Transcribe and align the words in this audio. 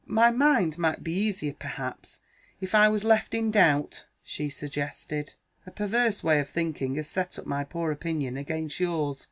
"My 0.07 0.31
mind 0.31 0.79
might 0.79 1.03
be 1.03 1.13
easier, 1.13 1.53
perhaps, 1.53 2.21
if 2.59 2.73
I 2.73 2.89
was 2.89 3.03
left 3.03 3.35
in 3.35 3.51
doubt," 3.51 4.07
she 4.23 4.49
suggested. 4.49 5.35
"A 5.67 5.69
perverse 5.69 6.23
way 6.23 6.39
of 6.39 6.49
thinking 6.49 6.95
has 6.95 7.05
set 7.07 7.37
up 7.37 7.45
my 7.45 7.63
poor 7.63 7.91
opinion 7.91 8.35
against 8.35 8.79
yours. 8.79 9.19